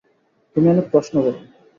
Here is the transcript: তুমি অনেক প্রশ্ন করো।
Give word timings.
তুমি 0.55 0.67
অনেক 0.69 0.85
প্রশ্ন 0.91 1.15
করো। 1.23 1.39